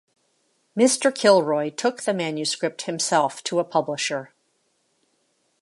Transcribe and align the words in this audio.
Mr. 0.75 1.13
Kilroy 1.13 1.69
took 1.69 2.01
the 2.01 2.13
manuscript 2.15 2.81
himself 2.85 3.43
to 3.43 3.59
a 3.59 3.63
publisher. 3.63 4.33